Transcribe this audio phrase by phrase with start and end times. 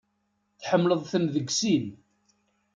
[0.61, 1.85] Tḥemmleḍ-ten deg sin.